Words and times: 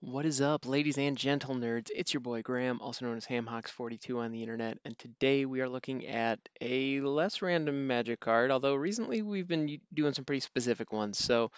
What 0.00 0.26
is 0.26 0.40
up, 0.40 0.66
ladies 0.66 0.98
and 0.98 1.16
gentle 1.16 1.54
nerds? 1.54 1.90
It's 1.94 2.14
your 2.14 2.20
boy 2.20 2.42
Graham, 2.42 2.80
also 2.80 3.06
known 3.06 3.16
as 3.16 3.26
HamHawks42 3.26 4.16
on 4.18 4.30
the 4.30 4.42
internet, 4.42 4.78
and 4.84 4.98
today 4.98 5.44
we 5.46 5.60
are 5.60 5.68
looking 5.68 6.06
at 6.06 6.38
a 6.60 7.00
less 7.00 7.42
random 7.42 7.86
magic 7.86 8.20
card, 8.20 8.50
although 8.50 8.74
recently 8.74 9.22
we've 9.22 9.48
been 9.48 9.80
doing 9.92 10.14
some 10.14 10.24
pretty 10.24 10.40
specific 10.40 10.92
ones, 10.92 11.18
so 11.18 11.50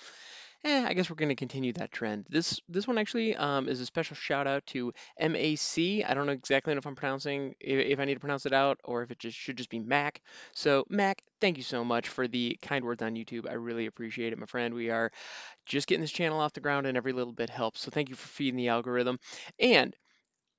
eh, 0.64 0.84
I 0.86 0.94
guess 0.94 1.08
we're 1.08 1.16
going 1.16 1.28
to 1.28 1.34
continue 1.34 1.72
that 1.74 1.92
trend. 1.92 2.26
This 2.28 2.60
this 2.68 2.86
one 2.86 2.98
actually 2.98 3.34
um, 3.36 3.68
is 3.68 3.80
a 3.80 3.86
special 3.86 4.16
shout 4.16 4.46
out 4.46 4.66
to 4.66 4.92
MAC. 5.18 5.78
I 5.78 6.14
don't 6.14 6.26
know 6.26 6.32
exactly 6.32 6.74
if 6.74 6.86
I'm 6.86 6.94
pronouncing 6.94 7.54
if, 7.60 7.86
if 7.86 8.00
I 8.00 8.04
need 8.04 8.14
to 8.14 8.20
pronounce 8.20 8.46
it 8.46 8.52
out 8.52 8.78
or 8.84 9.02
if 9.02 9.10
it 9.10 9.18
just 9.18 9.36
should 9.36 9.56
just 9.56 9.70
be 9.70 9.78
Mac. 9.78 10.20
So 10.52 10.84
Mac, 10.88 11.22
thank 11.40 11.56
you 11.56 11.62
so 11.62 11.84
much 11.84 12.08
for 12.08 12.28
the 12.28 12.58
kind 12.62 12.84
words 12.84 13.02
on 13.02 13.14
YouTube. 13.14 13.48
I 13.48 13.54
really 13.54 13.86
appreciate 13.86 14.32
it, 14.32 14.38
my 14.38 14.46
friend. 14.46 14.74
We 14.74 14.90
are 14.90 15.10
just 15.66 15.86
getting 15.86 16.02
this 16.02 16.12
channel 16.12 16.40
off 16.40 16.52
the 16.52 16.60
ground 16.60 16.86
and 16.86 16.96
every 16.96 17.12
little 17.12 17.32
bit 17.32 17.50
helps. 17.50 17.80
So 17.80 17.90
thank 17.90 18.08
you 18.08 18.16
for 18.16 18.28
feeding 18.28 18.56
the 18.56 18.68
algorithm. 18.68 19.18
And 19.58 19.94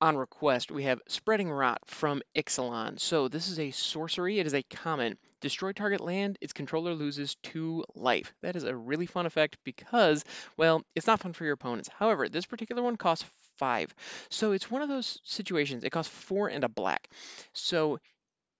on 0.00 0.16
request, 0.16 0.70
we 0.70 0.84
have 0.84 1.00
Spreading 1.08 1.50
Rot 1.50 1.80
from 1.86 2.22
Ixalan. 2.34 2.98
So 2.98 3.28
this 3.28 3.48
is 3.48 3.58
a 3.58 3.70
sorcery. 3.70 4.38
It 4.38 4.46
is 4.46 4.54
a 4.54 4.62
common. 4.62 5.18
Destroy 5.40 5.72
target 5.72 6.00
land, 6.02 6.36
its 6.42 6.52
controller 6.52 6.92
loses 6.92 7.36
two 7.42 7.84
life. 7.94 8.34
That 8.42 8.56
is 8.56 8.64
a 8.64 8.76
really 8.76 9.06
fun 9.06 9.24
effect 9.24 9.56
because, 9.64 10.24
well, 10.58 10.82
it's 10.94 11.06
not 11.06 11.20
fun 11.20 11.32
for 11.32 11.44
your 11.44 11.54
opponents. 11.54 11.88
However, 11.98 12.28
this 12.28 12.44
particular 12.44 12.82
one 12.82 12.96
costs 12.96 13.24
five. 13.56 13.94
So 14.28 14.52
it's 14.52 14.70
one 14.70 14.82
of 14.82 14.88
those 14.88 15.18
situations. 15.24 15.84
It 15.84 15.90
costs 15.90 16.12
four 16.12 16.48
and 16.48 16.62
a 16.62 16.68
black. 16.68 17.08
So 17.54 18.00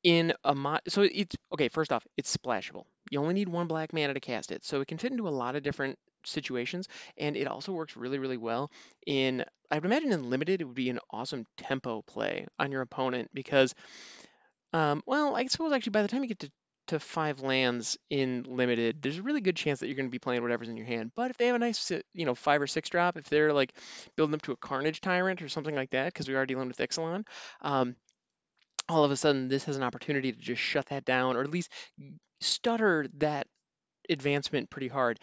in 0.02 0.32
a 0.44 0.54
mod, 0.54 0.80
so 0.88 1.02
it's 1.02 1.36
okay. 1.52 1.68
First 1.68 1.92
off, 1.92 2.06
it's 2.16 2.34
splashable. 2.34 2.84
You 3.10 3.20
only 3.20 3.34
need 3.34 3.48
one 3.48 3.66
black 3.66 3.92
mana 3.92 4.14
to 4.14 4.20
cast 4.20 4.50
it, 4.50 4.64
so 4.64 4.80
it 4.80 4.88
can 4.88 4.98
fit 4.98 5.12
into 5.12 5.28
a 5.28 5.30
lot 5.30 5.56
of 5.56 5.62
different 5.62 5.98
situations, 6.24 6.88
and 7.16 7.36
it 7.36 7.46
also 7.46 7.72
works 7.72 7.96
really, 7.96 8.18
really 8.18 8.36
well 8.36 8.70
in. 9.06 9.44
I 9.70 9.76
would 9.76 9.84
imagine 9.84 10.12
in 10.12 10.30
limited, 10.30 10.60
it 10.60 10.64
would 10.64 10.74
be 10.74 10.90
an 10.90 10.98
awesome 11.12 11.46
tempo 11.56 12.02
play 12.02 12.46
on 12.58 12.72
your 12.72 12.82
opponent 12.82 13.30
because, 13.32 13.74
um, 14.72 15.02
well, 15.06 15.36
I 15.36 15.46
suppose 15.46 15.72
actually 15.72 15.90
by 15.90 16.02
the 16.02 16.08
time 16.08 16.22
you 16.22 16.28
get 16.28 16.40
to 16.40 16.50
to 16.90 16.98
five 16.98 17.40
lands 17.40 17.96
in 18.10 18.44
limited, 18.48 19.00
there's 19.00 19.18
a 19.18 19.22
really 19.22 19.40
good 19.40 19.54
chance 19.54 19.78
that 19.78 19.86
you're 19.86 19.94
going 19.94 20.08
to 20.08 20.10
be 20.10 20.18
playing 20.18 20.42
whatever's 20.42 20.68
in 20.68 20.76
your 20.76 20.86
hand. 20.86 21.12
But 21.14 21.30
if 21.30 21.36
they 21.36 21.46
have 21.46 21.54
a 21.54 21.60
nice, 21.60 21.92
you 22.14 22.26
know, 22.26 22.34
five 22.34 22.60
or 22.60 22.66
six 22.66 22.88
drop, 22.88 23.16
if 23.16 23.28
they're 23.30 23.52
like 23.52 23.72
building 24.16 24.34
up 24.34 24.42
to 24.42 24.52
a 24.52 24.56
Carnage 24.56 25.00
Tyrant 25.00 25.40
or 25.40 25.48
something 25.48 25.74
like 25.74 25.90
that, 25.90 26.06
because 26.06 26.28
we 26.28 26.34
are 26.34 26.46
dealing 26.46 26.66
with 26.66 26.78
Ixalan, 26.78 27.24
um, 27.60 27.94
all 28.88 29.04
of 29.04 29.12
a 29.12 29.16
sudden 29.16 29.46
this 29.46 29.64
has 29.64 29.76
an 29.76 29.84
opportunity 29.84 30.32
to 30.32 30.38
just 30.38 30.60
shut 30.60 30.86
that 30.86 31.04
down 31.04 31.36
or 31.36 31.42
at 31.42 31.50
least 31.50 31.70
stutter 32.40 33.06
that 33.18 33.46
advancement 34.08 34.68
pretty 34.68 34.88
hard. 34.88 35.20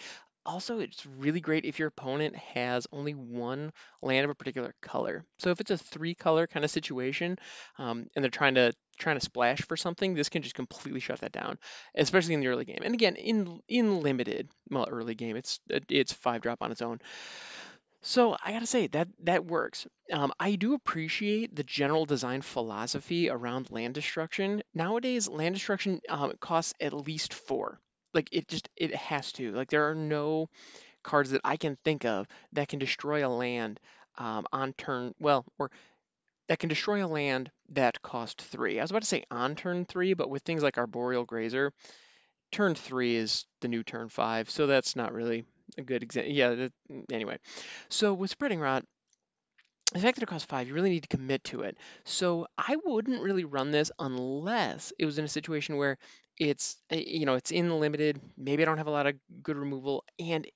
Also, 0.48 0.80
it's 0.80 1.06
really 1.06 1.42
great 1.42 1.66
if 1.66 1.78
your 1.78 1.90
opponent 1.90 2.36
has 2.38 2.88
only 2.94 3.14
one 3.14 3.72
land 4.02 4.24
of 4.24 4.32
a 4.32 4.36
particular 4.36 4.74
color. 4.82 5.26
So 5.40 5.52
if 5.52 5.60
it's 5.60 5.72
a 5.72 5.78
three 5.78 6.16
color 6.16 6.48
kind 6.48 6.64
of 6.64 6.72
situation, 6.72 7.38
um, 7.78 8.08
and 8.16 8.24
they're 8.24 8.32
trying 8.32 8.56
to 8.56 8.74
trying 8.98 9.18
to 9.20 9.26
splash 9.26 9.62
for 9.62 9.78
something, 9.78 10.16
this 10.16 10.30
can 10.30 10.42
just 10.42 10.56
completely 10.56 11.02
shut 11.02 11.20
that 11.20 11.34
down, 11.34 11.60
especially 11.96 12.34
in 12.34 12.40
the 12.40 12.48
early 12.48 12.66
game. 12.66 12.80
And 12.82 12.94
again, 12.94 13.18
in 13.18 13.60
in 13.68 14.00
limited, 14.02 14.50
well, 14.72 14.88
early 14.90 15.16
game, 15.16 15.36
it's 15.36 15.60
it's 15.70 16.14
five 16.14 16.42
drop 16.42 16.64
on 16.64 16.72
its 16.72 16.82
own. 16.82 17.00
So 18.02 18.36
I 18.44 18.54
gotta 18.54 18.66
say 18.66 18.88
that 18.88 19.10
that 19.26 19.46
works. 19.46 19.86
Um, 20.12 20.34
I 20.40 20.56
do 20.56 20.74
appreciate 20.74 21.56
the 21.56 21.64
general 21.64 22.06
design 22.06 22.42
philosophy 22.42 23.30
around 23.30 23.70
land 23.70 23.94
destruction. 23.94 24.64
Nowadays, 24.74 25.28
land 25.28 25.54
destruction 25.56 26.02
um, 26.10 26.34
costs 26.40 26.74
at 26.82 26.94
least 26.94 27.36
four. 27.36 27.80
Like 28.14 28.30
it 28.32 28.48
just 28.48 28.70
it 28.76 28.96
has 28.96 29.32
to. 29.34 29.52
Like 29.52 29.70
there 29.70 29.90
are 29.90 29.96
no 29.96 30.50
cards 31.04 31.32
that 31.32 31.42
I 31.44 31.58
can 31.58 31.78
think 31.84 32.06
of 32.06 32.28
that 32.54 32.68
can 32.68 32.80
destroy 32.80 33.26
a 33.26 33.30
land 33.30 33.80
um, 34.18 34.46
on 34.52 34.74
turn. 34.74 35.14
Well, 35.20 35.46
or 35.58 35.72
that 36.48 36.60
can 36.60 36.70
destroy 36.70 37.06
a 37.06 37.08
land 37.08 37.52
that 37.70 38.02
cost 38.02 38.42
three. 38.42 38.80
I 38.80 38.84
was 38.84 38.92
about 38.92 39.04
to 39.04 39.08
say 39.08 39.24
on 39.30 39.56
turn 39.56 39.86
three, 39.86 40.14
but 40.14 40.30
with 40.30 40.44
things 40.44 40.64
like 40.64 40.78
Arboreal 40.78 41.26
Grazer, 41.26 41.74
turn 42.52 42.76
three 42.76 43.16
is 43.16 43.46
the 43.62 43.68
new 43.68 43.84
turn 43.84 44.10
five, 44.10 44.50
so 44.50 44.68
that's 44.68 44.96
not 44.96 45.14
really 45.14 45.46
a 45.78 45.82
good 45.82 46.04
example. 46.04 46.32
Yeah. 46.32 46.56
That, 46.56 46.72
anyway, 47.12 47.38
so 47.90 48.14
with 48.14 48.30
spreading 48.30 48.60
rot, 48.60 48.86
the 49.94 50.00
fact 50.00 50.16
that 50.16 50.24
it 50.24 50.30
costs 50.30 50.46
five, 50.46 50.68
you 50.68 50.74
really 50.74 50.90
need 50.90 51.04
to 51.04 51.18
commit 51.18 51.44
to 51.46 51.62
it. 51.62 51.78
So 52.04 52.48
I 52.58 52.78
wouldn't 52.84 53.22
really 53.22 53.46
run 53.46 53.72
this 53.72 53.92
unless 54.00 54.92
it 55.00 55.06
was 55.06 55.18
in 55.18 55.26
a 55.26 55.30
situation 55.30 55.78
where 55.78 55.98
it's 56.38 56.78
eh, 56.90 57.04
you 57.06 57.26
know 57.26 57.36
it's 57.36 57.52
in 57.52 57.80
limited. 57.80 58.20
Maybe 58.38 58.64
I 58.64 58.66
don't 58.66 58.78
have 58.78 58.88
a 58.88 58.92
lot 58.92 59.08
of 59.08 59.16
good 59.44 59.58
removal, 59.58 60.04
and 60.20 60.48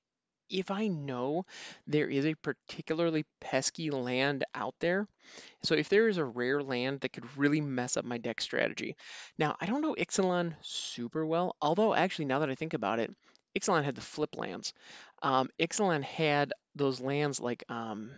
if 0.49 0.69
I 0.71 0.87
know 0.87 1.45
there 1.87 2.09
is 2.09 2.25
a 2.25 2.35
particularly 2.35 3.25
pesky 3.41 3.89
land 3.91 4.45
out 4.53 4.75
there, 4.79 5.07
so 5.63 5.75
if 5.75 5.89
there 5.89 6.09
is 6.09 6.17
a 6.17 6.25
rare 6.25 6.61
land 6.63 7.01
that 7.01 7.13
could 7.13 7.25
really 7.37 7.61
mess 7.61 7.97
up 7.97 8.05
my 8.05 8.17
deck 8.17 8.41
strategy. 8.41 8.95
Now, 9.37 9.55
I 9.61 9.65
don't 9.65 9.81
know 9.81 9.95
Ixalan 9.97 10.55
super 10.61 11.25
well, 11.25 11.55
although 11.61 11.93
actually 11.95 12.25
now 12.25 12.39
that 12.39 12.49
I 12.49 12.55
think 12.55 12.73
about 12.73 12.99
it, 12.99 13.13
Ixalan 13.59 13.83
had 13.83 13.95
the 13.95 14.01
flip 14.01 14.37
lands. 14.37 14.73
Um, 15.23 15.49
Ixalan 15.59 16.03
had 16.03 16.53
those 16.75 16.99
lands 17.01 17.39
like 17.39 17.63
um, 17.69 18.11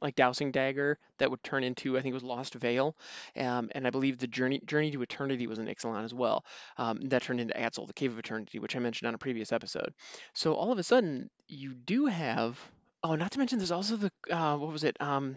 like 0.00 0.14
Dowsing 0.14 0.50
Dagger 0.50 0.98
that 1.18 1.30
would 1.30 1.42
turn 1.42 1.64
into 1.64 1.96
I 1.96 2.02
think 2.02 2.12
it 2.12 2.14
was 2.14 2.22
Lost 2.22 2.54
Vale, 2.54 2.96
um, 3.36 3.70
and 3.74 3.86
I 3.86 3.90
believe 3.90 4.18
the 4.18 4.26
Journey 4.26 4.60
Journey 4.66 4.90
to 4.90 5.02
Eternity 5.02 5.46
was 5.46 5.58
an 5.58 5.66
Ixalan 5.66 6.04
as 6.04 6.14
well. 6.14 6.44
Um, 6.76 7.00
that 7.08 7.22
turned 7.22 7.40
into 7.40 7.54
Atzal, 7.54 7.86
the 7.86 7.92
Cave 7.92 8.12
of 8.12 8.18
Eternity, 8.18 8.58
which 8.58 8.76
I 8.76 8.78
mentioned 8.78 9.08
on 9.08 9.14
a 9.14 9.18
previous 9.18 9.52
episode. 9.52 9.92
So 10.34 10.54
all 10.54 10.72
of 10.72 10.78
a 10.78 10.82
sudden 10.82 11.30
you 11.48 11.74
do 11.74 12.06
have. 12.06 12.58
Oh, 13.02 13.14
not 13.14 13.30
to 13.32 13.38
mention 13.38 13.58
there's 13.58 13.72
also 13.72 13.96
the 13.96 14.10
uh, 14.30 14.56
what 14.56 14.72
was 14.72 14.84
it? 14.84 14.96
Um, 15.00 15.36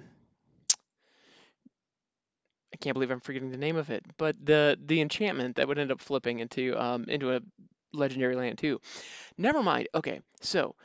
I 2.74 2.78
can't 2.78 2.94
believe 2.94 3.12
I'm 3.12 3.20
forgetting 3.20 3.52
the 3.52 3.58
name 3.58 3.76
of 3.76 3.90
it, 3.90 4.04
but 4.18 4.36
the 4.44 4.78
the 4.84 5.02
enchantment 5.02 5.58
that 5.58 5.68
would 5.68 5.80
end 5.80 5.92
up 5.92 6.02
flipping 6.02 6.40
into 6.40 6.80
um, 6.82 7.06
into 7.08 7.36
a 7.36 7.42
legendary 7.94 8.36
land 8.36 8.58
too. 8.58 8.80
Never 9.38 9.64
mind. 9.64 9.90
Okay, 9.94 10.22
so 10.42 10.76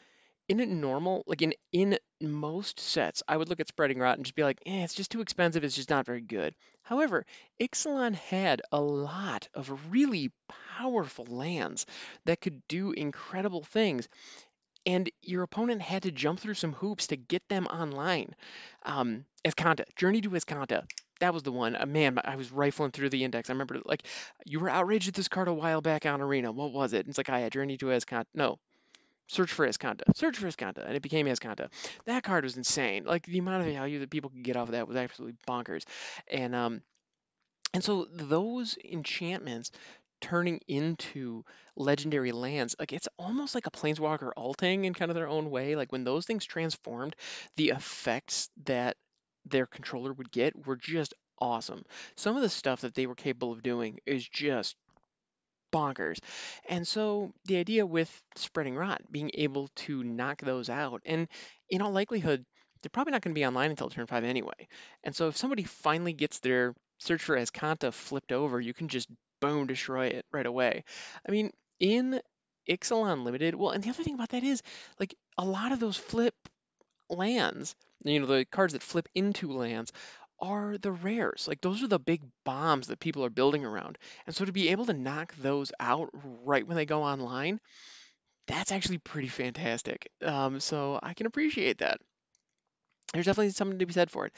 in 0.49 0.61
a 0.61 0.67
normal, 0.67 1.25
like 1.27 1.43
in 1.43 1.55
in 1.73 1.99
most 2.21 2.81
sets, 2.81 3.23
I 3.27 3.37
would 3.37 3.49
look 3.49 3.61
at 3.61 3.69
spreading 3.69 3.99
rot 3.99 4.17
and 4.17 4.25
just 4.25 4.35
be 4.35 4.43
like, 4.43 4.61
eh, 4.67 4.85
it's 4.85 4.95
just 4.95 5.11
too 5.11 5.21
expensive. 5.21 5.65
It's 5.65 5.77
just 5.77 5.91
not 5.91 6.07
very 6.07 6.21
good. 6.21 6.55
However, 6.83 7.25
Ixalan 7.61 8.15
had 8.15 8.63
a 8.73 8.81
lot 8.81 9.49
of 9.55 9.91
really 9.91 10.33
powerful 10.79 11.27
lands 11.27 11.87
that 12.27 12.41
could 12.41 12.63
do 12.69 12.93
incredible 12.93 13.63
things, 13.63 14.09
and 14.87 15.11
your 15.23 15.43
opponent 15.43 15.83
had 15.83 16.03
to 16.05 16.13
jump 16.13 16.41
through 16.41 16.55
some 16.55 16.73
hoops 16.75 17.09
to 17.09 17.17
get 17.17 17.43
them 17.49 17.67
online. 17.67 18.35
Um, 18.85 19.25
Azcanta, 19.45 19.85
Journey 19.97 20.21
to 20.23 20.31
Azcanta. 20.31 20.85
That 21.21 21.33
was 21.33 21.43
the 21.43 21.53
one. 21.53 21.77
Uh, 21.77 21.87
man, 21.87 22.19
I 22.25 22.37
was 22.37 22.53
rifling 22.53 22.91
through 22.91 23.11
the 23.11 23.25
index. 23.25 23.49
I 23.49 23.53
remember, 23.55 23.81
like, 23.85 24.05
you 24.45 24.61
were 24.61 24.69
outraged 24.69 25.09
at 25.09 25.15
this 25.15 25.29
card 25.29 25.49
a 25.49 25.55
while 25.55 25.81
back 25.81 26.07
on 26.07 26.21
Arena. 26.21 26.53
What 26.53 26.73
was 26.73 26.93
it? 26.93 27.07
It's 27.09 27.19
like, 27.19 27.31
I 27.31 27.41
had 27.41 27.53
Journey 27.53 27.77
to 27.79 27.87
Azcanta. 27.87 28.27
No, 28.35 28.59
search 29.29 29.53
for 29.53 29.67
Azcanta, 29.67 30.03
search 30.15 30.39
for 30.39 30.47
Azcanta, 30.47 30.87
and 30.87 30.97
it 30.97 31.03
became 31.03 31.27
Azcanta. 31.27 31.69
That 32.07 32.23
card 32.23 32.45
was 32.45 32.57
insane. 32.57 33.05
Like 33.05 33.27
the 33.27 33.39
amount 33.39 33.67
of 33.67 33.73
value 33.73 34.01
that 34.01 34.11
people 34.11 34.31
could 34.31 34.45
get 34.45 34.57
off 34.57 34.69
of 34.69 34.73
that 34.73 34.89
was 34.89 34.97
absolutely 34.97 35.37
bonkers. 35.49 35.85
And 36.31 36.55
um, 36.55 36.83
and 37.73 37.83
so 37.83 38.07
those 38.11 38.77
enchantments 38.85 39.71
turning 40.21 40.61
into 40.69 41.45
legendary 41.77 42.33
lands, 42.33 42.75
like 42.79 42.93
it's 42.93 43.09
almost 43.19 43.55
like 43.55 43.67
a 43.67 43.71
planeswalker 43.71 44.31
alting 44.37 44.85
in 44.85 44.95
kind 44.95 45.11
of 45.11 45.15
their 45.15 45.29
own 45.29 45.51
way. 45.51 45.77
Like 45.77 45.93
when 45.93 46.05
those 46.05 46.25
things 46.25 46.45
transformed, 46.45 47.17
the 47.57 47.71
effects 47.71 48.49
that 48.65 48.97
their 49.45 49.67
controller 49.67 50.13
would 50.13 50.31
get 50.31 50.67
were 50.67 50.77
just 50.77 51.15
awesome. 51.39 51.85
Some 52.17 52.37
of 52.37 52.43
the 52.43 52.49
stuff 52.49 52.83
that 52.83 52.95
they 52.95 53.07
were 53.07 53.15
capable 53.15 53.53
of 53.53 53.63
doing 53.63 53.99
is 54.07 54.27
just 54.27 54.77
bonkers. 55.73 56.19
And 56.69 56.87
so 56.87 57.33
the 57.47 57.57
idea 57.57 57.87
with 57.87 58.23
spreading 58.37 58.77
rot, 58.77 59.03
being 59.11 59.31
able 59.35 59.69
to 59.77 60.03
knock 60.05 60.41
those 60.41 60.69
out, 60.69 61.03
and 61.05 61.29
in 61.69 61.83
all 61.83 61.93
likelihood, 61.93 62.45
they're 62.83 62.91
probably 62.91 63.13
not 63.13 63.23
going 63.23 63.35
to 63.35 63.39
be 63.39 63.47
online 63.47 63.71
until 63.71 63.89
turn 63.89 64.07
five 64.07 64.25
anyway. 64.25 64.69
And 65.05 65.17
so 65.17 65.29
if 65.29 65.37
somebody 65.37 65.65
finally 65.65 66.13
gets 66.13 66.41
their 66.41 66.75
search 66.99 67.23
for 67.23 67.37
Azcanta 67.37 67.93
flipped 67.93 68.33
over, 68.33 68.61
you 68.61 68.75
can 68.75 68.89
just 68.89 69.09
boom 69.41 69.67
destroy 69.67 70.07
it 70.09 70.27
right 70.33 70.47
away. 70.47 70.85
I 71.27 71.33
mean, 71.33 71.51
in 71.81 72.21
Ixalan 72.69 73.25
Limited, 73.25 73.55
well, 73.55 73.71
and 73.71 73.83
the 73.83 73.91
other 73.91 74.03
thing 74.03 74.15
about 74.15 74.31
that 74.31 74.45
is 74.45 74.63
like 75.01 75.15
a 75.39 75.45
lot 75.45 75.73
of 75.73 75.81
those 75.81 75.97
flip 75.97 76.35
lands, 77.11 77.75
you 78.05 78.21
know, 78.21 78.27
the 78.27 78.45
cards 78.45 78.73
that 78.73 78.83
flip 78.83 79.09
into 79.15 79.53
lands 79.53 79.93
are 80.45 80.79
the 80.79 80.93
rares. 80.93 81.47
Like 81.49 81.61
those 81.61 81.83
are 81.83 81.89
the 81.89 81.99
big 81.99 82.23
bombs 82.45 82.89
that 82.89 83.01
people 83.01 83.25
are 83.25 83.31
building 83.31 83.65
around. 83.65 83.99
And 84.27 84.35
so 84.35 84.45
to 84.45 84.53
be 84.53 84.69
able 84.71 84.87
to 84.87 84.93
knock 84.93 85.35
those 85.37 85.73
out 85.81 86.11
right 86.45 86.67
when 86.67 86.77
they 86.77 86.87
go 86.87 87.03
online, 87.03 87.61
that's 88.49 88.73
actually 88.73 88.99
pretty 88.99 89.29
fantastic. 89.29 90.11
Um, 90.23 90.61
so 90.61 91.01
I 91.03 91.15
can 91.15 91.27
appreciate 91.27 91.79
that. 91.79 92.01
There's 93.13 93.27
definitely 93.27 93.51
something 93.51 93.79
to 93.79 93.87
be 93.87 93.93
said 93.93 94.11
for 94.11 94.27
it. 94.27 94.33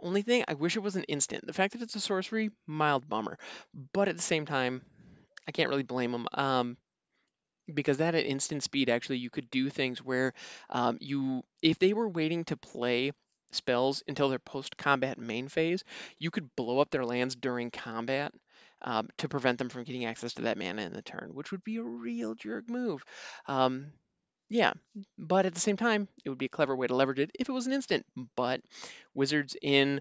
Only 0.00 0.22
thing, 0.22 0.44
I 0.48 0.54
wish 0.54 0.76
it 0.76 0.82
was 0.82 0.96
an 0.96 1.04
instant. 1.04 1.46
The 1.46 1.52
fact 1.52 1.74
that 1.74 1.82
it's 1.82 1.96
a 1.96 2.00
sorcery, 2.00 2.50
mild 2.66 3.08
bummer. 3.08 3.38
But 3.92 4.08
at 4.08 4.16
the 4.16 4.22
same 4.22 4.46
time, 4.46 4.82
I 5.46 5.52
can't 5.52 5.70
really 5.70 5.82
blame 5.82 6.12
them. 6.12 6.28
Um, 6.34 6.76
because 7.72 7.98
that 7.98 8.14
at 8.14 8.26
instant 8.26 8.62
speed 8.62 8.90
actually 8.90 9.18
you 9.18 9.30
could 9.30 9.50
do 9.50 9.70
things 9.70 10.02
where 10.04 10.34
um, 10.70 10.98
you 11.00 11.42
if 11.62 11.78
they 11.78 11.92
were 11.92 12.08
waiting 12.08 12.44
to 12.44 12.56
play 12.56 13.12
spells 13.52 14.02
until 14.08 14.28
their 14.28 14.38
post 14.38 14.76
combat 14.76 15.18
main 15.18 15.48
phase 15.48 15.84
you 16.18 16.30
could 16.30 16.54
blow 16.56 16.78
up 16.80 16.90
their 16.90 17.04
lands 17.04 17.34
during 17.34 17.70
combat 17.70 18.32
um, 18.82 19.08
to 19.18 19.28
prevent 19.28 19.58
them 19.58 19.68
from 19.68 19.84
getting 19.84 20.04
access 20.04 20.34
to 20.34 20.42
that 20.42 20.58
mana 20.58 20.82
in 20.82 20.92
the 20.92 21.02
turn 21.02 21.30
which 21.32 21.52
would 21.52 21.64
be 21.64 21.76
a 21.76 21.82
real 21.82 22.34
jerk 22.34 22.68
move. 22.68 23.04
Um, 23.46 23.92
yeah 24.48 24.72
but 25.18 25.46
at 25.46 25.54
the 25.54 25.60
same 25.60 25.76
time 25.76 26.08
it 26.24 26.28
would 26.28 26.38
be 26.38 26.46
a 26.46 26.50
clever 26.50 26.76
way 26.76 26.86
to 26.86 26.94
leverage 26.96 27.18
it 27.20 27.30
if 27.38 27.48
it 27.48 27.52
was 27.52 27.66
an 27.66 27.72
instant. 27.72 28.04
But 28.36 28.60
wizards 29.14 29.56
in 29.60 30.00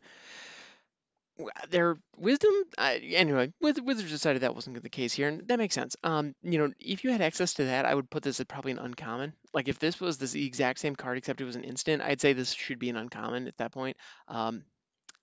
their 1.69 1.97
wisdom 2.17 2.51
anyway 2.77 3.51
Wiz- 3.59 3.81
wizards 3.81 4.11
decided 4.11 4.41
that 4.41 4.53
wasn't 4.53 4.81
the 4.81 4.89
case 4.89 5.13
here 5.13 5.27
and 5.27 5.47
that 5.47 5.57
makes 5.57 5.75
sense. 5.75 5.95
Um 6.03 6.35
you 6.43 6.59
know 6.59 6.71
if 6.79 7.03
you 7.03 7.11
had 7.11 7.21
access 7.21 7.55
to 7.55 7.65
that 7.65 7.85
i 7.85 7.95
would 7.95 8.09
put 8.09 8.23
this 8.23 8.39
at 8.39 8.47
probably 8.47 8.71
an 8.71 8.79
uncommon 8.79 9.33
like 9.53 9.67
if 9.67 9.79
this 9.79 9.99
was 9.99 10.17
this 10.17 10.35
exact 10.35 10.79
same 10.79 10.95
card 10.95 11.17
except 11.17 11.41
it 11.41 11.45
was 11.45 11.55
an 11.55 11.63
instant 11.63 12.01
i'd 12.03 12.21
say 12.21 12.33
this 12.33 12.53
should 12.53 12.79
be 12.79 12.89
an 12.89 12.97
uncommon 12.97 13.47
at 13.47 13.57
that 13.57 13.71
point. 13.71 13.97
Um 14.27 14.63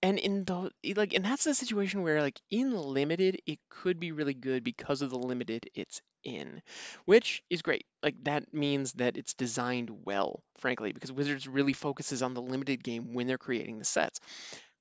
and 0.03 0.19
in 0.19 0.45
the 0.45 0.71
like 0.97 1.13
and 1.13 1.25
that's 1.25 1.45
the 1.45 1.55
situation 1.55 2.03
where 2.03 2.21
like 2.23 2.41
in 2.51 2.73
limited 2.73 3.41
it 3.47 3.59
could 3.69 3.99
be 3.99 4.13
really 4.13 4.35
good 4.35 4.63
because 4.63 5.03
of 5.03 5.11
the 5.11 5.19
limited 5.19 5.69
it's 5.75 6.01
in 6.25 6.63
which 7.05 7.43
is 7.51 7.63
great. 7.63 7.87
Like 8.03 8.15
that 8.25 8.53
means 8.53 8.93
that 8.95 9.17
it's 9.17 9.35
designed 9.35 9.91
well 10.05 10.43
frankly 10.59 10.93
because 10.93 11.13
wizards 11.13 11.49
really 11.49 11.73
focuses 11.73 12.23
on 12.23 12.35
the 12.35 12.43
limited 12.43 12.83
game 12.83 13.13
when 13.15 13.27
they're 13.27 13.39
creating 13.39 13.79
the 13.79 13.85
sets 13.85 14.21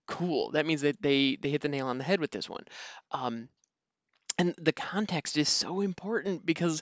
cool. 0.07 0.51
That 0.51 0.65
means 0.65 0.81
that 0.81 1.01
they 1.01 1.37
they 1.41 1.49
hit 1.49 1.61
the 1.61 1.69
nail 1.69 1.87
on 1.87 1.97
the 1.97 2.03
head 2.03 2.19
with 2.19 2.31
this 2.31 2.49
one. 2.49 2.63
Um, 3.11 3.49
and 4.37 4.55
the 4.59 4.73
context 4.73 5.37
is 5.37 5.49
so 5.49 5.81
important 5.81 6.45
because 6.45 6.81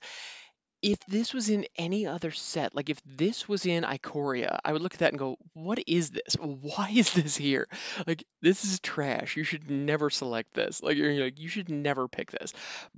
if 0.85 0.99
this 1.07 1.33
was 1.33 1.49
in 1.49 1.65
any 1.77 2.05
other 2.05 2.29
set, 2.29 2.75
like 2.75 2.91
if 2.91 3.01
this 3.05 3.49
was 3.49 3.65
in 3.65 3.83
Ikoria, 3.83 4.59
I 4.63 4.71
would 4.71 4.83
look 4.83 4.93
at 4.93 4.99
that 4.99 5.13
and 5.13 5.19
go, 5.19 5.37
"What 5.53 5.79
is 5.87 6.11
this? 6.11 6.35
Why 6.39 6.91
is 6.93 7.11
this 7.11 7.35
here? 7.35 7.67
Like 8.05 8.23
this 8.43 8.63
is 8.63 8.79
trash. 8.79 9.35
You 9.35 9.43
should 9.43 9.71
never 9.71 10.11
select 10.11 10.53
this. 10.53 10.83
Like 10.83 10.95
you're 10.95 11.23
like 11.23 11.39
you 11.39 11.49
should 11.49 11.69
never 11.69 12.07
pick 12.07 12.29
this." 12.29 12.53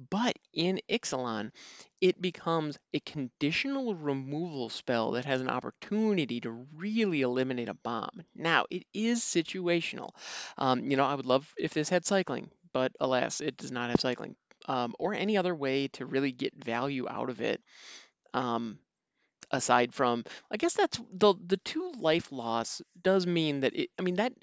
But 0.10 0.38
in 0.54 0.82
Ixalan, 0.90 1.52
it 2.02 2.22
becomes 2.22 2.78
a 2.94 3.00
conditional 3.00 3.96
removal 3.96 4.68
spell 4.68 5.12
that 5.12 5.24
has 5.24 5.40
an 5.40 5.50
opportunity 5.50 6.42
to 6.42 6.52
really 6.76 7.22
eliminate 7.22 7.70
a 7.70 7.74
bomb. 7.74 8.22
Now, 8.36 8.66
it 8.70 8.84
is 8.94 9.22
situational. 9.22 10.10
Um, 10.58 10.92
you 10.92 10.98
know, 10.98 11.06
I 11.06 11.16
would 11.16 11.26
love 11.26 11.54
if 11.58 11.74
this 11.74 11.88
had 11.88 12.06
cycling, 12.06 12.50
but 12.74 12.92
alas, 13.00 13.40
it 13.40 13.56
does 13.56 13.72
not 13.72 13.92
have 13.92 14.02
cycling. 14.02 14.36
Um, 14.68 14.96
or 15.00 15.14
any 15.14 15.38
other 15.38 15.56
way 15.56 15.88
to 15.94 16.06
really 16.06 16.32
get 16.32 16.54
value 16.56 17.08
out 17.10 17.30
of 17.30 17.40
it 17.40 17.62
um, 18.34 18.80
aside 19.50 19.94
from 19.94 20.26
i 20.52 20.58
guess 20.58 20.74
that's 20.74 21.00
the 21.14 21.34
the 21.46 21.58
two 21.58 21.94
life 22.00 22.32
loss 22.34 22.82
does 23.02 23.26
mean 23.26 23.62
that 23.62 23.74
it 23.74 23.90
i 23.98 24.02
mean 24.02 24.16
that 24.16 24.34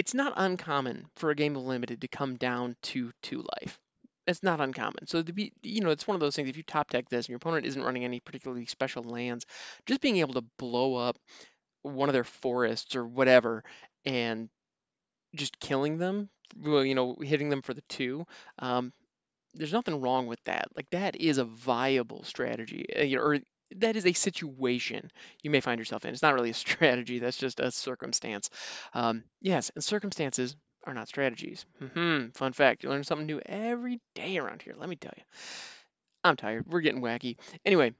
it's 0.00 0.14
not 0.14 0.32
uncommon 0.36 1.04
for 1.16 1.28
a 1.28 1.34
game 1.34 1.56
of 1.56 1.62
limited 1.62 2.00
to 2.00 2.08
come 2.08 2.36
down 2.36 2.74
to 2.80 3.10
two 3.22 3.44
life. 3.60 3.78
It's 4.26 4.42
not 4.42 4.58
uncommon. 4.58 5.06
So 5.06 5.22
to 5.22 5.32
be 5.32 5.52
you 5.62 5.82
know 5.82 5.90
it's 5.90 6.06
one 6.06 6.14
of 6.14 6.20
those 6.20 6.34
things 6.34 6.48
if 6.48 6.56
you 6.56 6.62
top 6.62 6.88
deck 6.90 7.08
this 7.10 7.26
and 7.26 7.30
your 7.30 7.36
opponent 7.36 7.66
isn't 7.66 7.82
running 7.82 8.04
any 8.04 8.20
particularly 8.20 8.64
special 8.64 9.02
lands 9.02 9.44
just 9.86 10.00
being 10.00 10.16
able 10.16 10.34
to 10.34 10.44
blow 10.58 10.94
up 10.94 11.18
one 11.82 12.08
of 12.08 12.12
their 12.14 12.24
forests 12.24 12.96
or 12.96 13.06
whatever 13.06 13.62
and 14.06 14.48
just 15.34 15.60
killing 15.60 15.98
them 15.98 16.30
well, 16.56 16.84
you 16.84 16.94
know 16.94 17.16
hitting 17.22 17.50
them 17.50 17.62
for 17.62 17.74
the 17.74 17.82
two 17.88 18.26
um, 18.58 18.92
there's 19.54 19.72
nothing 19.72 20.00
wrong 20.00 20.26
with 20.26 20.42
that. 20.44 20.68
Like 20.76 20.88
that 20.90 21.16
is 21.16 21.38
a 21.38 21.44
viable 21.44 22.24
strategy, 22.24 22.86
know, 23.16 23.22
or 23.22 23.38
that 23.76 23.96
is 23.96 24.06
a 24.06 24.12
situation 24.12 25.10
you 25.42 25.50
may 25.50 25.60
find 25.60 25.78
yourself 25.78 26.04
in. 26.04 26.12
It's 26.12 26.22
not 26.22 26.34
really 26.34 26.50
a 26.50 26.54
strategy. 26.66 27.18
That's 27.18 27.36
just 27.36 27.60
a 27.60 27.70
circumstance. 27.70 28.50
Um, 28.94 29.24
yes, 29.40 29.70
and 29.74 29.82
circumstances 29.84 30.56
are 30.86 30.94
not 30.94 31.08
strategies. 31.08 31.66
hmm 31.94 32.28
Fun 32.34 32.52
fact: 32.52 32.82
you 32.84 32.90
learn 32.90 33.04
something 33.04 33.26
new 33.26 33.40
every 33.44 34.00
day 34.14 34.38
around 34.38 34.62
here. 34.62 34.74
Let 34.76 34.88
me 34.88 34.96
tell 34.96 35.12
you. 35.16 35.22
I'm 36.24 36.36
tired. 36.36 36.66
We're 36.66 36.80
getting 36.80 37.00
wacky. 37.02 37.36
Anyway, 37.64 37.94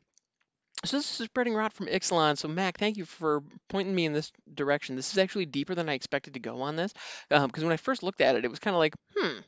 so 0.84 0.98
this 0.98 1.20
is 1.20 1.26
spreading 1.26 1.54
rot 1.54 1.72
from 1.72 1.86
Ixalan. 1.86 2.38
So 2.38 2.48
Mac, 2.48 2.78
thank 2.78 2.96
you 2.96 3.04
for 3.04 3.42
pointing 3.68 3.94
me 3.94 4.06
in 4.06 4.12
this 4.12 4.32
direction. 4.54 4.96
This 4.96 5.12
is 5.12 5.18
actually 5.18 5.46
deeper 5.46 5.74
than 5.74 5.88
I 5.88 5.94
expected 5.94 6.34
to 6.34 6.40
go 6.40 6.62
on 6.62 6.76
this, 6.76 6.92
because 7.28 7.44
um, 7.44 7.50
when 7.68 7.72
I 7.72 7.76
first 7.78 8.02
looked 8.02 8.20
at 8.20 8.36
it, 8.36 8.44
it 8.44 8.50
was 8.50 8.60
kind 8.60 8.74
of 8.74 8.78
like, 8.78 8.94
hmm, 9.16 9.38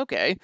okay. 0.00 0.36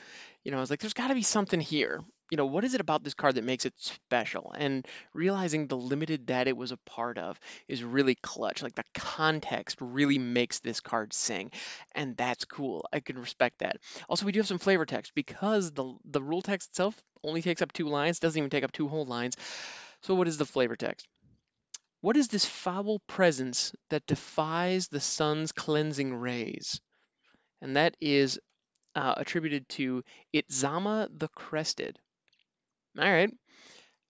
You 0.45 0.51
know, 0.51 0.59
I 0.59 0.61
was 0.61 0.71
like, 0.71 0.81
there's 0.81 0.93
got 0.95 1.09
to 1.09 1.15
be 1.15 1.23
something 1.23 1.61
here. 1.61 2.01
You 2.31 2.37
know, 2.37 2.47
what 2.47 2.65
is 2.65 2.75
it 2.75 2.81
about 2.81 3.05
this 3.05 3.15
card 3.15 3.37
that 3.37 3.45
makes 3.45 3.67
it 3.67 3.75
special? 3.79 4.53
And 4.57 4.87
realizing 5.13 5.67
the 5.67 5.77
limited 5.77 6.29
that 6.29 6.49
it 6.49 6.57
was 6.57 6.73
a 6.73 6.79
part 6.79 7.19
of 7.19 7.39
is 7.69 7.85
really 7.85 8.15
clutch. 8.15 8.63
Like 8.63 8.75
the 8.75 8.85
context 8.95 9.79
really 9.81 10.19
makes 10.19 10.61
this 10.61 10.81
card 10.81 11.13
sing, 11.13 11.51
and 11.95 12.17
that's 12.17 12.45
cool. 12.45 12.87
I 12.93 13.01
can 13.01 13.19
respect 13.19 13.59
that. 13.61 13.77
Also, 14.09 14.27
we 14.27 14.33
do 14.33 14.41
have 14.41 14.47
some 14.47 14.59
flavor 14.59 14.87
text 14.87 15.13
because 15.15 15.73
the 15.73 15.95
the 16.05 16.23
rule 16.23 16.43
text 16.43 16.71
itself 16.71 17.01
only 17.23 17.43
takes 17.43 17.63
up 17.63 17.73
two 17.73 17.89
lines, 17.89 18.19
doesn't 18.19 18.39
even 18.39 18.51
take 18.51 18.65
up 18.65 18.73
two 18.73 18.89
whole 18.89 19.07
lines. 19.07 19.37
So 20.03 20.15
what 20.15 20.29
is 20.29 20.39
the 20.39 20.47
flavor 20.47 20.77
text? 20.77 21.07
What 22.03 22.17
is 22.17 22.29
this 22.29 22.45
foul 22.45 23.01
presence 23.07 23.75
that 23.91 24.07
defies 24.07 24.89
the 24.89 25.01
sun's 25.01 25.53
cleansing 25.53 26.15
rays? 26.15 26.81
And 27.63 27.77
that 27.77 27.97
is 28.01 28.39
uh, 28.95 29.15
attributed 29.17 29.69
to 29.71 30.05
Itzama 30.35 31.09
the 31.19 31.29
Crested. 31.29 31.99
All 32.99 33.11
right. 33.11 33.33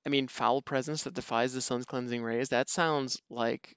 I 0.07 0.09
mean, 0.11 0.29
foul 0.29 0.63
presence 0.63 1.05
that 1.05 1.15
defies 1.15 1.55
the 1.55 1.63
sun's 1.63 1.87
cleansing 1.87 2.23
rays. 2.23 2.51
That 2.51 2.69
sounds 2.71 3.21
like, 3.31 3.77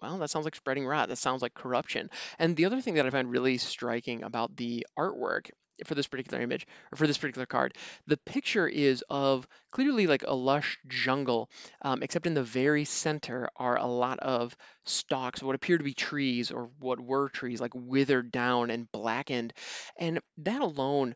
well, 0.00 0.18
that 0.18 0.30
sounds 0.30 0.44
like 0.44 0.56
spreading 0.56 0.86
rot. 0.86 1.08
That 1.08 1.16
sounds 1.18 1.42
like 1.42 1.54
corruption. 1.54 2.10
And 2.38 2.56
the 2.56 2.66
other 2.66 2.80
thing 2.80 2.94
that 2.94 3.06
I 3.06 3.10
find 3.10 3.30
really 3.30 3.58
striking 3.58 4.22
about 4.22 4.56
the 4.56 4.86
artwork 4.98 5.50
for 5.84 5.94
this 5.94 6.08
particular 6.08 6.42
image 6.42 6.66
or 6.92 6.96
for 6.96 7.06
this 7.06 7.18
particular 7.18 7.46
card. 7.46 7.74
The 8.08 8.16
picture 8.16 8.66
is 8.66 9.04
of 9.08 9.46
clearly 9.70 10.08
like 10.08 10.24
a 10.26 10.34
lush 10.34 10.76
jungle, 10.88 11.48
um, 11.82 12.02
except 12.02 12.26
in 12.26 12.34
the 12.34 12.42
very 12.42 12.84
center 12.84 13.48
are 13.56 13.76
a 13.76 13.86
lot 13.86 14.18
of 14.18 14.56
stalks, 14.84 15.40
what 15.42 15.54
appear 15.54 15.78
to 15.78 15.84
be 15.84 15.94
trees 15.94 16.50
or 16.50 16.70
what 16.80 16.98
were 17.00 17.28
trees, 17.28 17.60
like 17.60 17.72
withered 17.74 18.32
down 18.32 18.70
and 18.70 18.90
blackened. 18.90 19.52
And 19.98 20.20
that 20.38 20.60
alone, 20.62 21.14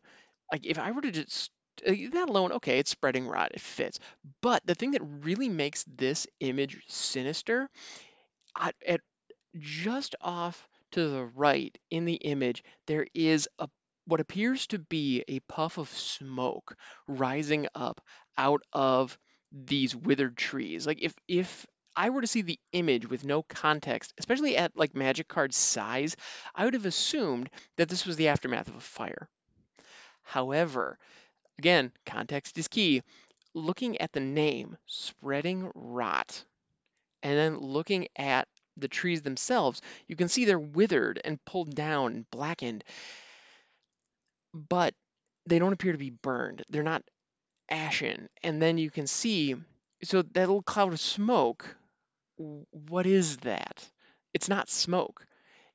like 0.51 0.65
if 0.65 0.79
I 0.79 0.91
were 0.91 1.01
to 1.01 1.11
just 1.11 1.51
uh, 1.87 1.91
that 2.13 2.29
alone, 2.29 2.53
okay, 2.53 2.79
it's 2.79 2.91
spreading 2.91 3.27
rot, 3.27 3.51
it 3.53 3.61
fits. 3.61 3.99
But 4.41 4.65
the 4.65 4.75
thing 4.75 4.91
that 4.91 5.01
really 5.01 5.49
makes 5.49 5.83
this 5.85 6.27
image 6.39 6.77
sinister, 6.87 7.69
at, 8.59 8.75
at 8.87 9.01
just 9.59 10.15
off 10.21 10.67
to 10.91 11.09
the 11.09 11.25
right 11.25 11.77
in 11.89 12.05
the 12.05 12.15
image, 12.15 12.63
there 12.87 13.07
is 13.13 13.49
a 13.59 13.69
what 14.05 14.19
appears 14.19 14.67
to 14.67 14.79
be 14.79 15.23
a 15.27 15.39
puff 15.41 15.77
of 15.77 15.89
smoke 15.89 16.75
rising 17.07 17.67
up 17.75 18.01
out 18.37 18.61
of 18.73 19.17
these 19.51 19.95
withered 19.95 20.37
trees. 20.37 20.85
Like 20.87 21.01
if 21.01 21.13
if 21.27 21.65
I 21.95 22.09
were 22.09 22.21
to 22.21 22.27
see 22.27 22.41
the 22.41 22.59
image 22.73 23.07
with 23.09 23.23
no 23.23 23.43
context, 23.43 24.13
especially 24.17 24.57
at 24.57 24.75
like 24.75 24.95
magic 24.95 25.27
card 25.27 25.53
size, 25.53 26.15
I 26.55 26.65
would 26.65 26.73
have 26.73 26.85
assumed 26.85 27.49
that 27.77 27.89
this 27.89 28.05
was 28.05 28.15
the 28.17 28.29
aftermath 28.29 28.67
of 28.67 28.75
a 28.75 28.81
fire. 28.81 29.29
However, 30.23 30.97
again, 31.59 31.91
context 32.05 32.57
is 32.57 32.67
key. 32.67 33.03
Looking 33.53 33.99
at 33.99 34.13
the 34.13 34.19
name, 34.21 34.77
spreading 34.87 35.71
rot, 35.75 36.45
and 37.23 37.37
then 37.37 37.57
looking 37.59 38.07
at 38.17 38.47
the 38.77 38.87
trees 38.89 39.23
themselves, 39.23 39.81
you 40.07 40.15
can 40.15 40.29
see 40.29 40.45
they're 40.45 40.59
withered 40.59 41.21
and 41.23 41.43
pulled 41.45 41.73
down 41.75 42.13
and 42.13 42.31
blackened 42.31 42.83
but 44.53 44.93
they 45.45 45.59
don't 45.59 45.73
appear 45.73 45.91
to 45.91 45.97
be 45.97 46.09
burned. 46.09 46.63
They're 46.69 46.83
not 46.83 47.03
ashen. 47.69 48.29
And 48.43 48.61
then 48.61 48.77
you 48.77 48.91
can 48.91 49.07
see, 49.07 49.55
so 50.03 50.21
that 50.21 50.35
little 50.35 50.61
cloud 50.61 50.93
of 50.93 50.99
smoke, 50.99 51.75
what 52.37 53.05
is 53.05 53.37
that? 53.37 53.89
It's 54.33 54.49
not 54.49 54.69
smoke. 54.69 55.25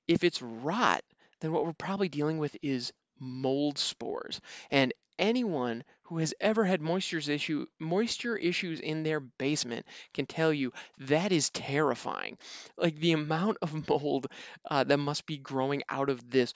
If 0.09 0.25
it's 0.25 0.43
rot, 0.43 1.03
then 1.41 1.53
what 1.53 1.65
we're 1.67 1.73
probably 1.73 2.09
dealing 2.09 2.39
with 2.39 2.57
is 2.63 2.93
mold 3.21 3.79
spores. 3.79 4.41
And 4.71 4.95
anyone 5.19 5.85
who 6.05 6.19
has 6.19 6.35
ever 6.41 6.65
had 6.65 6.81
moisture 6.81 7.19
issue 7.19 7.67
moisture 7.79 8.37
issues 8.37 8.81
in 8.81 9.03
their 9.03 9.21
basement 9.21 9.87
can 10.15 10.27
tell 10.27 10.53
you 10.53 10.73
that 10.99 11.33
is 11.33 11.51
terrifying. 11.51 12.39
Like 12.77 12.97
the 12.97 13.13
amount 13.13 13.59
of 13.63 13.89
mold 13.89 14.29
uh, 14.71 14.85
that 14.85 14.99
must 14.99 15.27
be 15.27 15.39
growing 15.39 15.83
out 15.89 16.09
of 16.11 16.31
this 16.31 16.55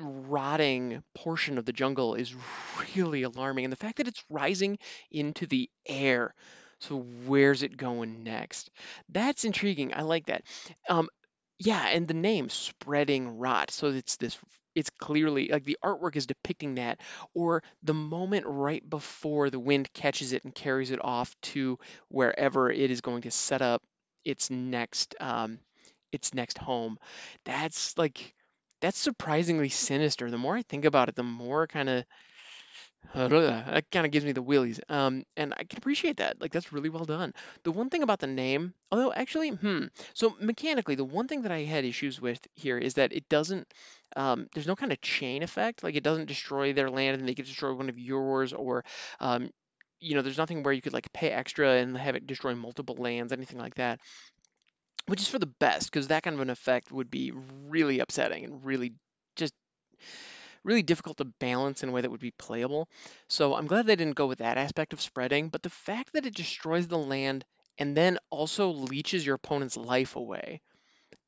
rotting 0.00 1.02
portion 1.14 1.58
of 1.58 1.64
the 1.64 1.72
jungle 1.72 2.14
is 2.14 2.34
really 2.96 3.22
alarming. 3.22 3.64
And 3.64 3.72
the 3.72 3.76
fact 3.76 3.98
that 3.98 4.08
it's 4.08 4.24
rising 4.30 4.78
into 5.10 5.46
the 5.46 5.70
air. 5.86 6.34
So 6.80 6.98
where's 7.26 7.62
it 7.62 7.76
going 7.76 8.22
next? 8.22 8.70
That's 9.08 9.44
intriguing. 9.44 9.94
I 9.94 10.02
like 10.02 10.26
that. 10.26 10.42
Um, 10.88 11.08
yeah, 11.58 11.88
and 11.88 12.06
the 12.06 12.14
name 12.14 12.50
spreading 12.50 13.38
rot. 13.38 13.70
So 13.70 13.88
it's 13.88 14.16
this 14.16 14.36
it's 14.76 14.90
clearly 14.90 15.48
like 15.48 15.64
the 15.64 15.78
artwork 15.84 16.16
is 16.16 16.26
depicting 16.26 16.76
that, 16.76 17.00
or 17.34 17.64
the 17.82 17.94
moment 17.94 18.46
right 18.46 18.88
before 18.88 19.50
the 19.50 19.60
wind 19.60 19.92
catches 19.94 20.34
it 20.34 20.44
and 20.44 20.54
carries 20.54 20.92
it 20.92 21.04
off 21.04 21.34
to 21.42 21.78
wherever 22.10 22.70
it 22.70 22.90
is 22.92 23.00
going 23.00 23.22
to 23.22 23.32
set 23.32 23.62
up 23.62 23.82
its 24.24 24.50
next 24.50 25.16
um, 25.20 25.58
its 26.12 26.34
next 26.34 26.58
home. 26.58 26.98
That's 27.44 27.96
like 27.98 28.34
that's 28.80 28.98
surprisingly 28.98 29.70
sinister. 29.70 30.30
The 30.30 30.38
more 30.38 30.56
I 30.56 30.62
think 30.62 30.84
about 30.84 31.08
it, 31.08 31.16
the 31.16 31.22
more 31.24 31.66
kind 31.66 31.88
of 31.88 32.04
that 33.14 33.90
kind 33.90 34.06
of 34.06 34.12
gives 34.12 34.24
me 34.24 34.32
the 34.32 34.42
willies. 34.42 34.80
Um, 34.88 35.24
and 35.36 35.54
I 35.56 35.64
can 35.64 35.78
appreciate 35.78 36.18
that. 36.18 36.40
Like 36.40 36.52
that's 36.52 36.72
really 36.72 36.88
well 36.88 37.04
done. 37.04 37.32
The 37.62 37.72
one 37.72 37.90
thing 37.90 38.02
about 38.02 38.20
the 38.20 38.26
name, 38.26 38.74
although 38.90 39.12
actually, 39.12 39.50
hmm. 39.50 39.84
So 40.14 40.36
mechanically, 40.40 40.94
the 40.94 41.04
one 41.04 41.28
thing 41.28 41.42
that 41.42 41.52
I 41.52 41.60
had 41.60 41.84
issues 41.84 42.20
with 42.20 42.40
here 42.54 42.78
is 42.78 42.94
that 42.94 43.12
it 43.12 43.28
doesn't. 43.28 43.72
Um, 44.16 44.48
there's 44.54 44.66
no 44.66 44.76
kind 44.76 44.92
of 44.92 45.00
chain 45.00 45.42
effect. 45.42 45.82
Like 45.82 45.94
it 45.94 46.02
doesn't 46.02 46.26
destroy 46.26 46.72
their 46.72 46.90
land 46.90 47.18
and 47.18 47.28
they 47.28 47.34
could 47.34 47.46
destroy 47.46 47.74
one 47.74 47.88
of 47.88 47.98
yours, 47.98 48.52
or 48.52 48.84
um, 49.20 49.50
you 50.00 50.14
know, 50.14 50.22
there's 50.22 50.38
nothing 50.38 50.62
where 50.62 50.74
you 50.74 50.82
could 50.82 50.92
like 50.92 51.12
pay 51.12 51.30
extra 51.30 51.72
and 51.72 51.96
have 51.96 52.16
it 52.16 52.26
destroy 52.26 52.54
multiple 52.54 52.96
lands, 52.98 53.32
anything 53.32 53.58
like 53.58 53.74
that. 53.76 54.00
Which 55.06 55.20
is 55.20 55.28
for 55.28 55.38
the 55.38 55.46
best, 55.46 55.90
because 55.90 56.08
that 56.08 56.24
kind 56.24 56.34
of 56.34 56.40
an 56.40 56.50
effect 56.50 56.90
would 56.90 57.10
be 57.10 57.32
really 57.68 58.00
upsetting 58.00 58.44
and 58.44 58.64
really 58.64 58.94
just 59.36 59.54
really 60.66 60.82
difficult 60.82 61.16
to 61.18 61.24
balance 61.24 61.82
in 61.82 61.88
a 61.88 61.92
way 61.92 62.00
that 62.02 62.10
would 62.10 62.20
be 62.20 62.32
playable. 62.32 62.88
So 63.28 63.54
I'm 63.54 63.66
glad 63.66 63.86
they 63.86 63.96
didn't 63.96 64.16
go 64.16 64.26
with 64.26 64.38
that 64.38 64.58
aspect 64.58 64.92
of 64.92 65.00
spreading, 65.00 65.48
but 65.48 65.62
the 65.62 65.70
fact 65.70 66.12
that 66.12 66.26
it 66.26 66.34
destroys 66.34 66.88
the 66.88 66.98
land 66.98 67.44
and 67.78 67.96
then 67.96 68.18
also 68.30 68.70
leeches 68.70 69.24
your 69.24 69.36
opponent's 69.36 69.76
life 69.76 70.16
away 70.16 70.60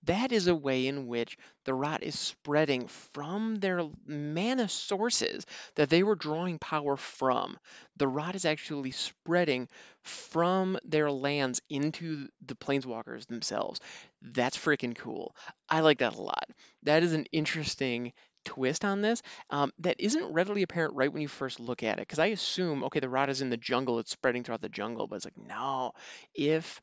that 0.04 0.32
is 0.32 0.46
a 0.46 0.54
way 0.54 0.86
in 0.86 1.06
which 1.06 1.36
the 1.64 1.74
rot 1.74 2.02
is 2.02 2.18
spreading 2.18 2.86
from 2.88 3.56
their 3.56 3.82
mana 4.06 4.68
sources 4.68 5.44
that 5.74 5.90
they 5.90 6.02
were 6.02 6.14
drawing 6.14 6.58
power 6.58 6.96
from. 6.96 7.58
The 7.96 8.08
rot 8.08 8.34
is 8.34 8.44
actually 8.44 8.92
spreading 8.92 9.68
from 10.02 10.78
their 10.84 11.10
lands 11.10 11.60
into 11.68 12.28
the 12.46 12.54
planeswalkers 12.54 13.26
themselves. 13.26 13.80
That's 14.22 14.56
freaking 14.56 14.96
cool. 14.96 15.34
I 15.68 15.80
like 15.80 15.98
that 15.98 16.14
a 16.14 16.22
lot. 16.22 16.48
That 16.84 17.02
is 17.02 17.12
an 17.12 17.26
interesting 17.32 18.12
twist 18.48 18.84
on 18.84 19.02
this 19.02 19.22
um, 19.50 19.72
that 19.80 19.96
isn't 20.00 20.32
readily 20.32 20.62
apparent 20.62 20.94
right 20.94 21.12
when 21.12 21.22
you 21.22 21.28
first 21.28 21.60
look 21.60 21.82
at 21.82 21.98
it. 21.98 22.02
Because 22.02 22.18
I 22.18 22.26
assume, 22.26 22.84
okay, 22.84 23.00
the 23.00 23.08
rot 23.08 23.30
is 23.30 23.42
in 23.42 23.50
the 23.50 23.56
jungle, 23.56 23.98
it's 23.98 24.12
spreading 24.12 24.44
throughout 24.44 24.62
the 24.62 24.68
jungle, 24.68 25.06
but 25.06 25.16
it's 25.16 25.26
like, 25.26 25.38
no, 25.38 25.92
if 26.34 26.80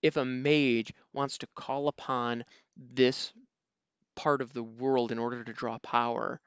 if 0.00 0.16
a 0.16 0.24
mage 0.24 0.90
wants 1.12 1.36
to 1.38 1.46
call 1.54 1.88
upon 1.88 2.44
this 2.76 3.30
part 4.16 4.42
of 4.42 4.52
the 4.52 4.62
world 4.62 5.12
in 5.12 5.18
order 5.18 5.44
to 5.44 5.52
draw 5.52 5.78
power, 5.78 6.40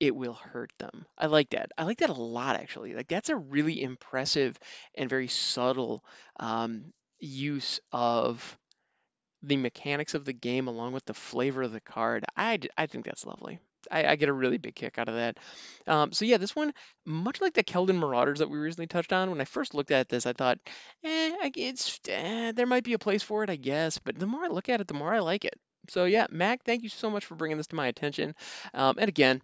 it 0.00 0.16
will 0.16 0.34
hurt 0.34 0.72
them. 0.78 1.06
I 1.18 1.26
like 1.26 1.50
that. 1.50 1.72
I 1.76 1.84
like 1.84 1.98
that 1.98 2.10
a 2.10 2.14
lot, 2.14 2.56
actually. 2.56 2.94
Like 2.94 3.08
that's 3.08 3.28
a 3.28 3.36
really 3.36 3.82
impressive 3.82 4.58
and 4.94 5.10
very 5.10 5.28
subtle 5.28 6.04
um, 6.38 6.92
use 7.18 7.80
of 7.92 8.58
the 9.42 9.56
mechanics 9.56 10.14
of 10.14 10.24
the 10.24 10.32
game 10.32 10.68
along 10.68 10.92
with 10.92 11.04
the 11.04 11.14
flavor 11.14 11.62
of 11.62 11.72
the 11.72 11.80
card. 11.80 12.24
I, 12.36 12.58
I 12.76 12.86
think 12.86 13.04
that's 13.04 13.24
lovely. 13.26 13.58
I, 13.90 14.06
I 14.06 14.16
get 14.16 14.28
a 14.28 14.32
really 14.32 14.58
big 14.58 14.74
kick 14.74 14.98
out 14.98 15.08
of 15.08 15.14
that. 15.14 15.38
Um, 15.86 16.12
so 16.12 16.24
yeah, 16.24 16.36
this 16.36 16.54
one, 16.54 16.72
much 17.06 17.40
like 17.40 17.54
the 17.54 17.64
Keldon 17.64 17.98
Marauders 17.98 18.40
that 18.40 18.50
we 18.50 18.58
recently 18.58 18.86
touched 18.86 19.12
on, 19.12 19.30
when 19.30 19.40
I 19.40 19.44
first 19.44 19.74
looked 19.74 19.90
at 19.90 20.08
this, 20.08 20.26
I 20.26 20.32
thought, 20.32 20.58
eh, 21.04 21.50
it's 21.56 21.98
eh, 22.08 22.52
there 22.52 22.66
might 22.66 22.84
be 22.84 22.92
a 22.92 22.98
place 22.98 23.22
for 23.22 23.42
it, 23.42 23.50
I 23.50 23.56
guess. 23.56 23.98
But 23.98 24.18
the 24.18 24.26
more 24.26 24.44
I 24.44 24.48
look 24.48 24.68
at 24.68 24.80
it, 24.80 24.88
the 24.88 24.94
more 24.94 25.14
I 25.14 25.20
like 25.20 25.44
it. 25.44 25.54
So 25.88 26.04
yeah, 26.04 26.26
Mac, 26.30 26.62
thank 26.64 26.82
you 26.82 26.88
so 26.88 27.10
much 27.10 27.24
for 27.24 27.34
bringing 27.34 27.56
this 27.56 27.68
to 27.68 27.76
my 27.76 27.86
attention. 27.86 28.34
Um, 28.74 28.96
and 28.98 29.08
again, 29.08 29.40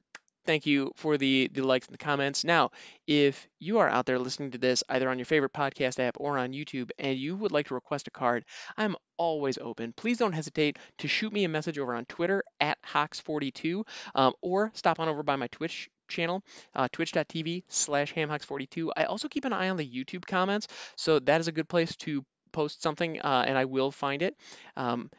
thank 0.47 0.67
you 0.67 0.93
for 0.97 1.19
the 1.19 1.51
the 1.53 1.63
likes 1.63 1.87
and 1.87 1.95
the 1.95 1.99
comments. 1.99 2.45
Now, 2.45 2.71
if 3.07 3.47
you 3.59 3.79
are 3.79 3.89
out 3.89 4.07
there 4.07 4.19
listening 4.19 4.53
to 4.53 4.59
this 4.59 4.83
either 4.89 5.09
on 5.09 5.19
your 5.19 5.27
favorite 5.27 5.53
podcast 5.53 5.99
app 5.99 6.17
or 6.19 6.39
on 6.39 6.53
YouTube 6.53 6.91
and 6.99 7.19
you 7.19 7.37
would 7.37 7.53
like 7.53 7.69
to 7.69 7.75
request 7.75 8.09
a 8.09 8.11
card, 8.11 8.45
I'm 8.77 8.97
always 9.19 9.59
open. 9.59 9.93
Please 9.93 10.19
don't 10.19 10.33
hesitate 10.33 10.79
to 10.99 11.09
shoot 11.09 11.33
me 11.33 11.45
a 11.45 11.49
message 11.49 11.79
over 11.79 11.95
on 11.95 12.05
Twitter 12.07 12.43
at 12.61 12.79
Hawks42 12.83 13.87
um, 14.15 14.33
or 14.41 14.71
stop 14.75 15.01
on 15.01 15.09
over 15.09 15.23
by 15.23 15.37
my 15.37 15.49
Twitch 15.49 15.91
channel, 16.09 16.43
uh, 16.75 16.89
twitch.tv 16.93 17.65
slash 17.69 18.15
hamhawks42. 18.15 18.91
I 18.97 19.05
also 19.05 19.29
keep 19.29 19.45
an 19.45 19.53
eye 19.53 19.69
on 19.69 19.77
the 19.77 19.89
YouTube 19.89 20.25
comments, 20.25 20.69
so 20.97 21.19
that 21.21 21.41
is 21.41 21.49
a 21.49 21.53
good 21.53 21.69
place 21.69 21.97
to 21.97 22.25
post 22.53 22.83
something 22.83 23.21
uh, 23.21 23.45
and 23.47 23.59
I 23.59 23.65
will 23.65 23.91
find 23.91 24.23
it. 24.23 24.37
Um, 24.77 25.11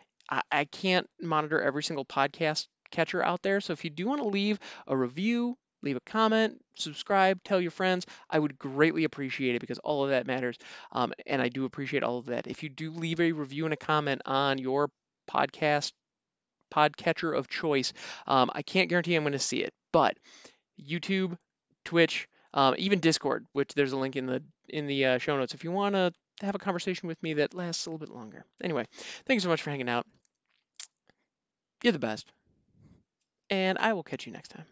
I 0.51 0.65
can't 0.65 1.07
monitor 1.21 1.61
every 1.61 1.83
single 1.83 2.03
podcast 2.03 2.67
catcher 2.91 3.23
out 3.23 3.41
there. 3.41 3.61
So 3.61 3.73
if 3.73 3.83
you 3.83 3.89
do 3.89 4.07
want 4.07 4.21
to 4.21 4.27
leave 4.27 4.59
a 4.87 4.95
review, 4.95 5.57
leave 5.83 5.95
a 5.95 6.01
comment, 6.01 6.61
subscribe, 6.75 7.43
tell 7.43 7.61
your 7.61 7.71
friends, 7.71 8.05
I 8.29 8.39
would 8.39 8.57
greatly 8.57 9.03
appreciate 9.03 9.55
it 9.55 9.61
because 9.61 9.79
all 9.79 10.03
of 10.03 10.09
that 10.09 10.27
matters. 10.27 10.57
Um, 10.91 11.13
and 11.25 11.41
I 11.41 11.49
do 11.49 11.65
appreciate 11.65 12.03
all 12.03 12.17
of 12.17 12.27
that. 12.27 12.47
If 12.47 12.63
you 12.63 12.69
do 12.69 12.91
leave 12.91 13.19
a 13.19 13.31
review 13.31 13.65
and 13.65 13.73
a 13.73 13.77
comment 13.77 14.21
on 14.25 14.57
your 14.57 14.89
podcast 15.29 15.91
podcatcher 16.73 17.37
of 17.37 17.47
choice, 17.47 17.93
um, 18.25 18.51
I 18.53 18.61
can't 18.61 18.89
guarantee 18.89 19.15
I'm 19.15 19.23
going 19.23 19.33
to 19.33 19.39
see 19.39 19.63
it, 19.63 19.73
but 19.93 20.17
YouTube, 20.81 21.37
Twitch, 21.85 22.27
um, 22.53 22.75
even 22.77 22.99
Discord, 22.99 23.45
which 23.53 23.73
there's 23.73 23.93
a 23.93 23.97
link 23.97 24.15
in 24.15 24.25
the 24.25 24.43
in 24.69 24.87
the 24.87 25.05
uh, 25.05 25.17
show 25.17 25.37
notes 25.37 25.53
if 25.53 25.63
you 25.63 25.71
want 25.71 25.95
to 25.95 26.11
have 26.41 26.55
a 26.55 26.59
conversation 26.59 27.07
with 27.07 27.21
me 27.23 27.35
that 27.35 27.53
lasts 27.53 27.85
a 27.85 27.89
little 27.89 28.05
bit 28.05 28.13
longer. 28.13 28.45
Anyway, 28.61 28.85
thanks 29.25 29.43
so 29.43 29.49
much 29.49 29.61
for 29.61 29.69
hanging 29.69 29.89
out. 29.89 30.05
You're 31.83 31.93
the 31.93 31.99
best 31.99 32.31
and 33.49 33.77
I 33.77 33.93
will 33.93 34.03
catch 34.03 34.25
you 34.25 34.31
next 34.31 34.49
time. 34.49 34.65